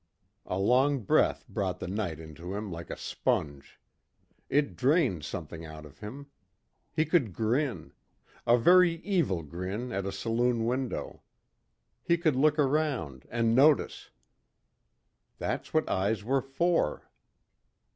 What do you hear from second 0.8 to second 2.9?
breath brought the night into him like